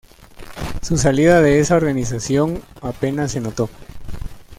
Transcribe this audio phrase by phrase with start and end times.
[0.81, 3.69] Su salida de esa organización apenas se notó.